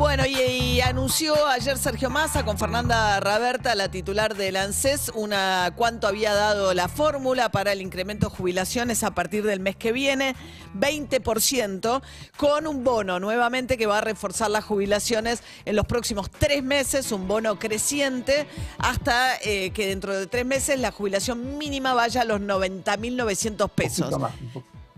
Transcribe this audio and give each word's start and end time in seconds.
Bueno, 0.00 0.24
y, 0.24 0.40
y 0.40 0.80
anunció 0.80 1.46
ayer 1.46 1.76
Sergio 1.76 2.08
Massa 2.08 2.42
con 2.42 2.56
Fernanda 2.56 3.20
Raberta, 3.20 3.74
la 3.74 3.90
titular 3.90 4.34
del 4.34 4.56
ANSES, 4.56 5.12
una 5.14 5.74
cuánto 5.76 6.08
había 6.08 6.32
dado 6.32 6.72
la 6.72 6.88
fórmula 6.88 7.50
para 7.50 7.72
el 7.72 7.82
incremento 7.82 8.30
de 8.30 8.34
jubilaciones 8.34 9.02
a 9.04 9.10
partir 9.10 9.44
del 9.44 9.60
mes 9.60 9.76
que 9.76 9.92
viene, 9.92 10.34
20%, 10.74 12.00
con 12.38 12.66
un 12.66 12.82
bono 12.82 13.20
nuevamente 13.20 13.76
que 13.76 13.84
va 13.84 13.98
a 13.98 14.00
reforzar 14.00 14.50
las 14.50 14.64
jubilaciones 14.64 15.42
en 15.66 15.76
los 15.76 15.84
próximos 15.84 16.30
tres 16.30 16.62
meses, 16.62 17.12
un 17.12 17.28
bono 17.28 17.58
creciente, 17.58 18.46
hasta 18.78 19.36
eh, 19.42 19.70
que 19.74 19.86
dentro 19.86 20.18
de 20.18 20.26
tres 20.26 20.46
meses 20.46 20.80
la 20.80 20.92
jubilación 20.92 21.58
mínima 21.58 21.92
vaya 21.92 22.22
a 22.22 22.24
los 22.24 22.40
90.900 22.40 23.68
pesos. 23.68 24.14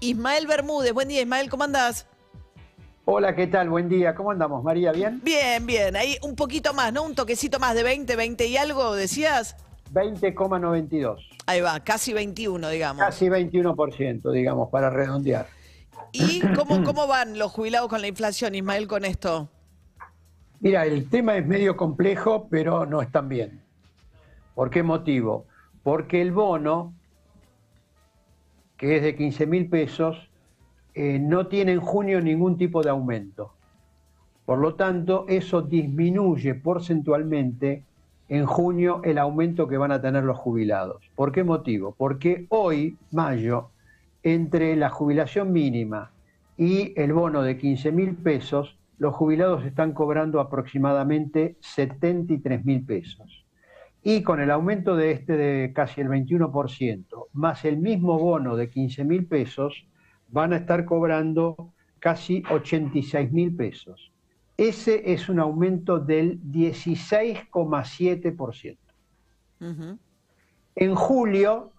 Ismael 0.00 0.46
Bermúdez, 0.46 0.94
buen 0.94 1.08
día 1.08 1.20
Ismael, 1.20 1.50
¿cómo 1.50 1.64
andás? 1.64 2.06
Hola, 3.08 3.36
¿qué 3.36 3.46
tal? 3.46 3.70
Buen 3.70 3.88
día. 3.88 4.16
¿Cómo 4.16 4.32
andamos, 4.32 4.64
María? 4.64 4.90
¿Bien? 4.90 5.20
Bien, 5.22 5.64
bien, 5.64 5.94
ahí 5.94 6.16
un 6.22 6.34
poquito 6.34 6.74
más, 6.74 6.92
¿no? 6.92 7.04
Un 7.04 7.14
toquecito 7.14 7.60
más 7.60 7.76
de 7.76 7.84
20, 7.84 8.16
20 8.16 8.48
y 8.48 8.56
algo, 8.56 8.96
decías. 8.96 9.54
20,92. 9.94 11.24
Ahí 11.46 11.60
va, 11.60 11.78
casi 11.84 12.12
21, 12.12 12.68
digamos. 12.68 13.04
Casi 13.04 13.28
21%, 13.28 14.32
digamos, 14.32 14.70
para 14.70 14.90
redondear. 14.90 15.46
¿Y 16.10 16.40
cómo, 16.56 16.82
cómo 16.82 17.06
van 17.06 17.38
los 17.38 17.52
jubilados 17.52 17.88
con 17.88 18.00
la 18.00 18.08
inflación, 18.08 18.56
Ismael, 18.56 18.88
con 18.88 19.04
esto? 19.04 19.48
Mira, 20.58 20.84
el 20.84 21.08
tema 21.08 21.36
es 21.36 21.46
medio 21.46 21.76
complejo, 21.76 22.48
pero 22.50 22.86
no 22.86 23.00
es 23.02 23.12
tan 23.12 23.28
bien. 23.28 23.62
¿Por 24.56 24.68
qué 24.68 24.82
motivo? 24.82 25.46
Porque 25.84 26.20
el 26.20 26.32
bono, 26.32 26.92
que 28.76 28.96
es 28.96 29.02
de 29.04 29.14
15 29.14 29.46
mil 29.46 29.68
pesos, 29.68 30.28
eh, 30.98 31.18
no 31.18 31.46
tiene 31.46 31.72
en 31.72 31.80
junio 31.80 32.22
ningún 32.22 32.56
tipo 32.56 32.82
de 32.82 32.88
aumento. 32.88 33.52
Por 34.46 34.58
lo 34.60 34.76
tanto, 34.76 35.26
eso 35.28 35.60
disminuye 35.60 36.54
porcentualmente 36.54 37.84
en 38.30 38.46
junio 38.46 39.02
el 39.04 39.18
aumento 39.18 39.68
que 39.68 39.76
van 39.76 39.92
a 39.92 40.00
tener 40.00 40.24
los 40.24 40.38
jubilados. 40.38 41.02
¿Por 41.14 41.32
qué 41.32 41.44
motivo? 41.44 41.94
Porque 41.98 42.46
hoy, 42.48 42.96
mayo, 43.12 43.68
entre 44.22 44.74
la 44.74 44.88
jubilación 44.88 45.52
mínima 45.52 46.12
y 46.56 46.98
el 46.98 47.12
bono 47.12 47.42
de 47.42 47.58
15 47.58 47.92
mil 47.92 48.14
pesos, 48.14 48.78
los 48.96 49.14
jubilados 49.14 49.66
están 49.66 49.92
cobrando 49.92 50.40
aproximadamente 50.40 51.58
73 51.60 52.64
mil 52.64 52.86
pesos. 52.86 53.44
Y 54.02 54.22
con 54.22 54.40
el 54.40 54.50
aumento 54.50 54.96
de 54.96 55.10
este 55.10 55.36
de 55.36 55.72
casi 55.74 56.00
el 56.00 56.08
21%, 56.08 57.26
más 57.34 57.66
el 57.66 57.76
mismo 57.76 58.18
bono 58.18 58.56
de 58.56 58.70
15 58.70 59.04
mil 59.04 59.26
pesos, 59.26 59.86
van 60.28 60.52
a 60.52 60.56
estar 60.56 60.84
cobrando 60.84 61.72
casi 61.98 62.42
86 62.50 63.32
mil 63.32 63.54
pesos. 63.54 64.12
Ese 64.56 65.12
es 65.12 65.28
un 65.28 65.38
aumento 65.38 65.98
del 65.98 66.40
16,7%. 66.42 68.78
Ujú. 69.60 69.98
En 70.74 70.94
julio, 70.94 71.72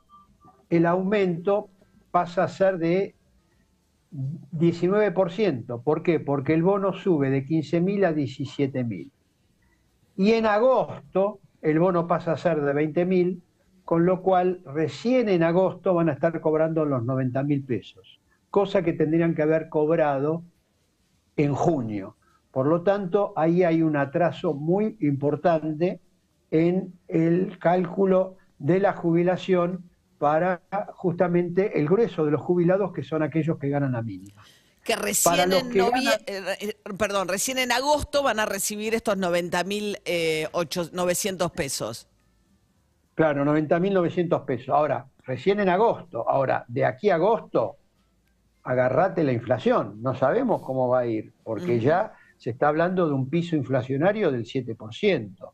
el 0.70 0.86
aumento 0.86 1.70
pasa 2.12 2.44
a 2.44 2.48
ser 2.48 2.78
de 2.78 3.16
19%. 4.12 5.84
¿Por 5.84 6.04
qué? 6.04 6.20
Porque 6.20 6.54
el 6.54 6.64
bono 6.64 6.94
sube 6.94 7.30
de 7.30 7.46
15.000 7.46 8.06
a 8.06 8.14
17.000. 8.14 9.10
Y 10.18 10.32
en 10.32 10.46
agosto, 10.46 11.40
el 11.62 11.80
bono 11.80 12.08
pasa 12.08 12.34
a 12.34 12.38
ser 12.38 12.62
de 12.62 12.74
20.000, 12.74 13.42
con 13.86 14.06
lo 14.06 14.22
cual 14.22 14.62
recién 14.66 15.30
en 15.30 15.44
agosto 15.44 15.94
van 15.94 16.10
a 16.10 16.14
estar 16.14 16.40
cobrando 16.42 16.86
los 16.86 17.04
90.000 17.04 17.66
pesos, 17.66 18.20
cosa 18.58 18.82
que 18.82 18.94
tendrían 18.94 19.36
que 19.36 19.44
haber 19.44 19.70
cobrado 19.70 20.44
en 21.36 21.54
junio. 21.54 22.16
Por 22.50 22.66
lo 22.66 22.82
tanto, 22.82 23.32
ahí 23.36 23.64
hay 23.64 23.84
un 23.84 23.96
atraso 23.96 24.56
muy 24.56 24.98
importante 25.02 26.02
en 26.50 26.92
el 27.08 27.60
cálculo 27.60 28.38
de 28.58 28.80
la 28.80 28.94
jubilación 28.94 29.92
para 30.18 30.64
justamente 30.96 31.78
el 31.80 31.86
grueso 31.88 32.26
de 32.26 32.32
los 32.32 32.42
jubilados 32.42 32.92
que 32.94 33.04
son 33.04 33.22
aquellos 33.22 33.60
que 33.60 33.70
ganan 33.70 33.92
la 33.92 34.02
mínima. 34.02 34.44
Que 34.84 34.96
recién 34.96 35.36
Para 35.36 35.46
los 35.46 35.62
en 35.62 35.70
que 35.70 35.80
novie- 35.84 36.18
ganan- 36.26 36.58
eh, 36.58 36.58
eh, 36.88 36.94
perdón, 36.98 37.28
recién 37.28 37.60
en 37.60 37.72
agosto 37.72 38.24
van 38.24 38.40
a 38.40 38.48
recibir 38.48 38.96
estos 38.96 39.18
90.900 39.20 40.02
eh, 40.06 40.48
ocho- 40.54 40.90
900 40.92 41.52
pesos. 41.52 42.08
Claro, 43.14 43.46
90.900 43.46 44.46
pesos. 44.46 44.70
Ahora, 44.70 45.06
recién 45.28 45.60
en 45.60 45.70
agosto. 45.70 46.28
Ahora, 46.28 46.66
de 46.68 46.86
aquí 46.86 47.12
a 47.12 47.16
agosto, 47.16 47.76
agarrate 48.68 49.24
la 49.24 49.32
inflación. 49.32 50.00
No 50.02 50.14
sabemos 50.14 50.62
cómo 50.62 50.90
va 50.90 51.00
a 51.00 51.06
ir, 51.06 51.32
porque 51.44 51.80
ya 51.80 52.12
se 52.36 52.50
está 52.50 52.68
hablando 52.68 53.08
de 53.08 53.14
un 53.14 53.30
piso 53.30 53.56
inflacionario 53.56 54.30
del 54.30 54.44
7%. 54.44 55.54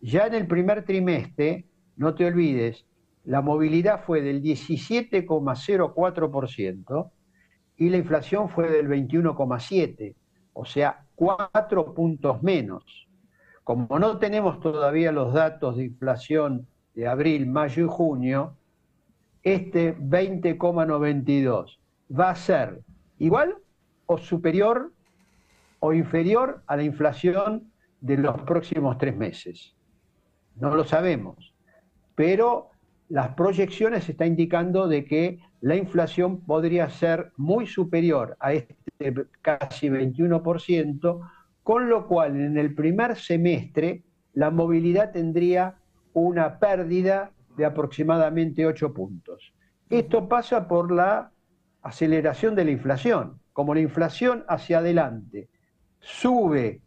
Ya 0.00 0.28
en 0.28 0.34
el 0.34 0.46
primer 0.46 0.84
trimestre, 0.84 1.66
no 1.96 2.14
te 2.14 2.26
olvides, 2.26 2.86
la 3.24 3.40
movilidad 3.40 4.04
fue 4.04 4.22
del 4.22 4.40
17,04% 4.40 7.10
y 7.76 7.90
la 7.90 7.96
inflación 7.96 8.48
fue 8.48 8.70
del 8.70 8.88
21,7%, 8.88 10.14
o 10.52 10.64
sea, 10.64 11.04
cuatro 11.16 11.92
puntos 11.92 12.40
menos. 12.40 13.08
Como 13.64 13.98
no 13.98 14.18
tenemos 14.18 14.60
todavía 14.60 15.10
los 15.10 15.34
datos 15.34 15.76
de 15.76 15.86
inflación 15.86 16.68
de 16.94 17.08
abril, 17.08 17.48
mayo 17.48 17.84
y 17.84 17.88
junio, 17.88 18.56
este 19.42 19.98
20,92 19.98 21.78
va 22.10 22.30
a 22.30 22.36
ser 22.36 22.82
igual 23.18 23.56
o 24.06 24.18
superior 24.18 24.92
o 25.80 25.92
inferior 25.92 26.62
a 26.66 26.76
la 26.76 26.82
inflación 26.82 27.70
de 28.00 28.16
los 28.18 28.40
próximos 28.42 28.98
tres 28.98 29.16
meses. 29.16 29.74
No 30.56 30.74
lo 30.74 30.84
sabemos, 30.84 31.54
pero 32.14 32.70
las 33.08 33.34
proyecciones 33.34 34.08
están 34.08 34.28
indicando 34.28 34.88
de 34.88 35.04
que 35.04 35.40
la 35.60 35.76
inflación 35.76 36.40
podría 36.40 36.88
ser 36.90 37.32
muy 37.36 37.66
superior 37.66 38.36
a 38.40 38.52
este 38.52 39.14
casi 39.42 39.88
21%, 39.88 41.30
con 41.62 41.88
lo 41.88 42.06
cual 42.06 42.40
en 42.40 42.58
el 42.58 42.74
primer 42.74 43.16
semestre 43.16 44.02
la 44.32 44.50
movilidad 44.50 45.12
tendría 45.12 45.76
una 46.12 46.58
pérdida 46.58 47.30
de 47.56 47.64
aproximadamente 47.64 48.66
8 48.66 48.92
puntos. 48.92 49.54
Esto 49.90 50.28
pasa 50.28 50.66
por 50.66 50.90
la 50.90 51.30
aceleración 51.84 52.54
de 52.54 52.64
la 52.64 52.70
inflación. 52.72 53.38
Como 53.52 53.74
la 53.74 53.80
inflación 53.80 54.44
hacia 54.48 54.78
adelante 54.78 55.48
sube 56.00 56.80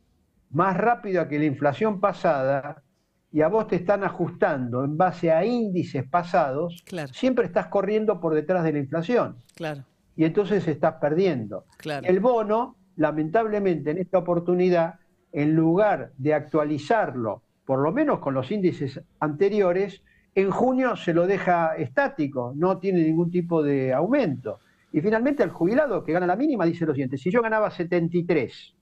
más 0.52 0.76
rápido 0.76 1.28
que 1.28 1.40
la 1.40 1.46
inflación 1.46 2.00
pasada 2.00 2.84
y 3.32 3.42
a 3.42 3.48
vos 3.48 3.68
te 3.68 3.76
están 3.76 4.04
ajustando 4.04 4.84
en 4.84 4.98
base 4.98 5.32
a 5.32 5.46
índices 5.46 6.08
pasados, 6.08 6.84
Claro. 6.86 7.14
siempre 7.14 7.46
estás 7.46 7.68
corriendo 7.68 8.20
por 8.20 8.34
detrás 8.34 8.64
de 8.64 8.74
la 8.74 8.80
inflación 8.80 9.38
Claro, 9.56 9.84
y 10.16 10.26
entonces 10.26 10.68
estás 10.68 10.96
perdiendo. 10.96 11.66
claro. 11.78 12.08
El 12.08 12.20
bono, 12.20 12.76
lamentablemente 12.96 13.92
en 13.92 13.98
esta 14.00 14.18
oportunidad, 14.18 14.96
en 15.32 15.56
lugar 15.56 16.12
de 16.18 16.34
actualizarlo, 16.34 17.44
por 17.66 17.80
lo 17.80 17.92
menos 17.92 18.20
con 18.20 18.34
los 18.34 18.50
índices 18.52 19.02
anteriores, 19.20 20.02
en 20.34 20.50
junio 20.52 20.96
se 20.96 21.14
lo 21.14 21.28
deja 21.28 21.76
estático, 21.76 22.54
no 22.56 22.78
tiene 22.78 23.04
ningún 23.04 23.30
tipo 23.30 23.62
de 23.62 23.94
aumento. 23.94 24.60
Y 24.92 25.02
finalmente 25.02 25.44
el 25.44 25.50
jubilado 25.50 26.04
que 26.04 26.14
gana 26.14 26.26
la 26.26 26.36
mínima 26.36 26.66
dice 26.66 26.86
lo 26.86 26.94
siguiente, 26.94 27.18
si 27.18 27.30
yo 27.30 27.42
ganaba 27.42 27.70
73 27.70 28.76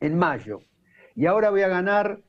en 0.00 0.18
mayo 0.18 0.60
y 1.16 1.26
ahora 1.26 1.50
voy 1.50 1.62
a 1.62 1.68
ganar 1.68 2.20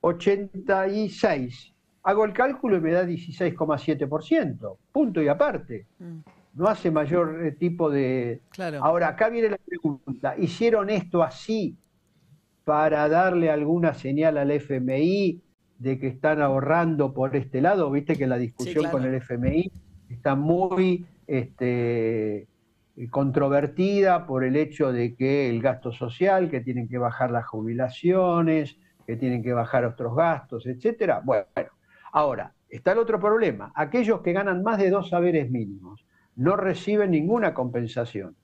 86, 0.00 1.74
hago 2.02 2.24
el 2.24 2.32
cálculo 2.32 2.76
y 2.76 2.80
me 2.80 2.92
da 2.92 3.04
16,7%, 3.04 4.76
punto 4.92 5.22
y 5.22 5.28
aparte. 5.28 5.86
Mm, 5.98 6.18
No 6.54 6.68
hace 6.68 6.90
mayor 6.90 7.44
eh, 7.44 7.52
tipo 7.52 7.90
de, 7.90 8.40
Claro. 8.50 8.82
Ahora, 8.82 9.08
acá 9.08 9.28
viene 9.28 9.50
la 9.50 9.58
pregunta. 9.58 10.34
¿Hicieron 10.38 10.90
esto 10.90 11.22
así 11.22 11.76
para 12.64 13.08
darle 13.08 13.50
alguna 13.50 13.94
señal 13.94 14.38
al 14.38 14.50
FMI 14.50 15.40
de 15.78 15.98
que 15.98 16.08
están 16.08 16.40
ahorrando 16.40 17.12
por 17.12 17.36
este 17.36 17.60
lado? 17.60 17.90
Viste 17.90 18.16
que 18.16 18.26
la 18.26 18.38
discusión 18.38 18.84
claro. 18.84 18.98
con 18.98 19.04
el 19.04 19.14
FMI 19.14 19.70
está 20.08 20.34
muy 20.34 21.06
este, 21.28 22.48
controvertida 23.10 24.26
por 24.26 24.42
el 24.42 24.56
hecho 24.56 24.92
de 24.92 25.14
que 25.14 25.48
el 25.48 25.62
gasto 25.62 25.92
social, 25.92 26.50
que 26.50 26.60
tienen 26.60 26.88
que 26.88 26.98
bajar 26.98 27.30
las 27.30 27.46
jubilaciones, 27.46 28.76
que 29.06 29.16
tienen 29.16 29.42
que 29.42 29.52
bajar 29.52 29.84
otros 29.84 30.16
gastos, 30.16 30.66
etcétera. 30.66 31.22
Bueno, 31.24 31.46
ahora, 32.12 32.52
está 32.68 32.92
el 32.92 32.98
otro 32.98 33.20
problema. 33.20 33.70
Aquellos 33.76 34.20
que 34.22 34.32
ganan 34.32 34.62
más 34.62 34.78
de 34.78 34.90
dos 34.90 35.10
saberes 35.10 35.50
mínimos 35.50 36.04
no 36.34 36.56
reciben 36.56 37.10
ninguna 37.10 37.54
compensación 37.54 38.36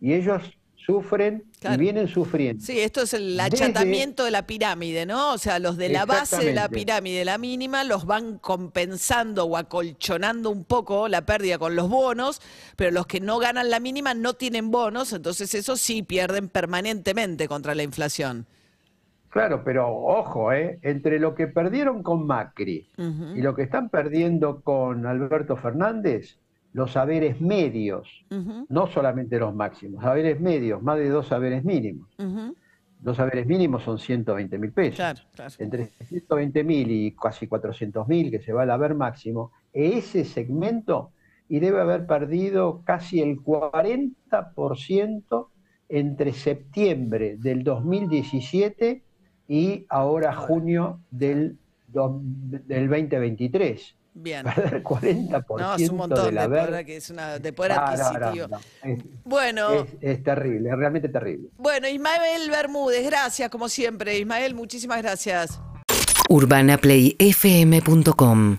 y 0.00 0.14
ellos 0.14 0.58
sufren 0.84 1.44
Claro. 1.60 1.76
y 1.76 1.78
vienen 1.78 2.08
sufriendo. 2.08 2.62
Sí, 2.64 2.78
esto 2.80 3.02
es 3.02 3.14
el 3.14 3.36
Desde- 3.36 3.64
achatamiento 3.64 4.24
de 4.24 4.30
la 4.30 4.46
pirámide, 4.46 5.06
¿no? 5.06 5.32
O 5.32 5.38
sea, 5.38 5.58
los 5.58 5.76
de 5.78 5.88
la 5.88 6.04
base 6.04 6.44
de 6.44 6.52
la 6.52 6.68
pirámide, 6.68 7.24
la 7.24 7.38
mínima, 7.38 7.84
los 7.84 8.04
van 8.04 8.38
compensando 8.38 9.44
o 9.44 9.56
acolchonando 9.56 10.50
un 10.50 10.64
poco 10.64 11.08
la 11.08 11.24
pérdida 11.24 11.58
con 11.58 11.74
los 11.74 11.88
bonos, 11.88 12.42
pero 12.76 12.90
los 12.90 13.06
que 13.06 13.20
no 13.20 13.38
ganan 13.38 13.70
la 13.70 13.80
mínima 13.80 14.12
no 14.14 14.34
tienen 14.34 14.70
bonos, 14.70 15.12
entonces 15.12 15.54
eso 15.54 15.76
sí 15.76 16.02
pierden 16.02 16.48
permanentemente 16.48 17.48
contra 17.48 17.74
la 17.74 17.82
inflación. 17.82 18.46
Claro, 19.30 19.62
pero 19.64 19.88
ojo, 19.88 20.52
¿eh? 20.52 20.78
entre 20.82 21.18
lo 21.18 21.34
que 21.34 21.48
perdieron 21.48 22.02
con 22.04 22.24
Macri 22.26 22.88
y 23.34 23.40
lo 23.40 23.54
que 23.56 23.62
están 23.62 23.88
perdiendo 23.88 24.60
con 24.60 25.06
Alberto 25.06 25.56
Fernández, 25.56 26.36
los 26.74 26.92
saberes 26.92 27.40
medios, 27.40 28.26
no 28.68 28.86
solamente 28.88 29.38
los 29.38 29.54
máximos, 29.54 30.02
saberes 30.02 30.40
medios, 30.40 30.82
más 30.82 30.98
de 30.98 31.08
dos 31.08 31.28
saberes 31.28 31.64
mínimos. 31.64 32.10
ujú. 32.18 32.54
Dos 32.98 33.18
saberes 33.18 33.46
mínimos 33.46 33.82
son 33.82 33.98
120 33.98 34.58
mil 34.58 34.72
pesos. 34.72 34.96
Claro, 34.96 35.20
claro. 35.34 35.54
Entre 35.58 35.86
120 35.86 36.64
mil 36.64 36.90
y 36.90 37.14
casi 37.14 37.46
400 37.46 38.08
mil 38.08 38.30
que 38.30 38.40
se 38.40 38.52
va 38.52 38.62
al 38.62 38.70
haber 38.70 38.94
máximo, 38.94 39.52
ese 39.72 40.24
segmento 40.24 41.12
y 41.48 41.60
debe 41.60 41.82
haber 41.82 42.06
perdido 42.06 42.82
casi 42.84 43.20
el 43.20 43.36
40% 43.36 45.48
entre 45.90 46.32
septiembre 46.32 47.36
del 47.36 47.62
2017 47.62 49.02
y 49.48 49.86
ahora 49.90 50.34
junio 50.34 51.00
del, 51.10 51.58
del 51.86 52.88
2023. 52.88 53.96
Bien. 54.16 54.44
Perder 54.44 54.80
40% 54.84 55.44
No, 55.58 55.74
es 55.74 55.88
un 55.90 55.96
montón 55.96 56.26
del 56.26 56.34
de 56.36 56.40
haber. 56.40 56.66
poder, 56.66 56.86
que 56.86 56.96
es 56.96 57.10
una, 57.10 57.40
de 57.40 57.52
poder 57.52 57.72
Ah, 57.72 57.96
no, 57.96 57.96
no, 57.96 58.04
adquisitivo. 58.26 58.46
no. 58.48 58.60
Es, 58.88 58.98
Bueno, 59.24 59.72
es- 59.72 59.86
es 60.00 60.22
terrible, 60.22 60.70
es 60.70 60.76
realmente 60.76 61.08
terrible. 61.08 61.48
bueno, 61.56 61.88
Ismael 61.88 62.48
Bermúdez, 62.48 63.04
gracias 63.04 63.50
como 63.50 63.68
siempre. 63.68 64.16
Ismael, 64.18 64.54
muchísimas 64.54 65.02
gracias. 65.02 65.60
urbanaplayfm.com 66.28 68.56